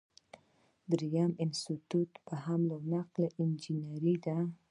دریم 0.91 1.29
د 1.35 1.37
ټرانسپورټ 1.39 2.11
یا 2.29 2.35
حمل 2.45 2.69
او 2.75 2.79
نقل 2.93 3.23
انجنیری 3.41 4.15
ده. 4.25 4.35